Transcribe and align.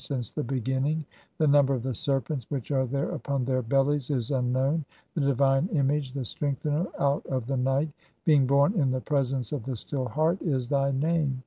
since 0.03 0.31
the 0.31 0.43
beginning; 0.43 1.05
the 1.37 1.45
number 1.45 1.75
of 1.75 1.83
the 1.83 1.93
serpents 1.93 2.49
"which 2.49 2.71
are 2.71 2.87
there 2.87 3.11
upon 3.11 3.45
their 3.45 3.61
bellies 3.61 4.09
is 4.09 4.31
unknown; 4.31 4.83
the 5.13 5.21
divine 5.21 5.67
"image, 5.73 6.13
the 6.13 6.25
strengthener 6.25 6.85
(23) 6.97 7.05
out 7.05 7.25
of 7.27 7.45
the 7.45 7.55
night, 7.57 7.89
being 8.25 8.47
born 8.47 8.73
in 8.73 8.89
"the 8.89 8.99
presence 9.01 9.51
of 9.51 9.61
the 9.63 9.75
Still 9.75 10.05
Heart', 10.05 10.41
is 10.41 10.69
thy 10.69 10.89
name. 10.89 11.39